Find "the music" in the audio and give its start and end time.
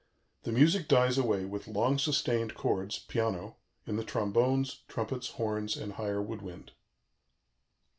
0.45-0.87